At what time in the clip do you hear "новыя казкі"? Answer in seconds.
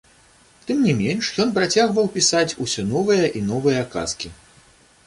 3.53-4.35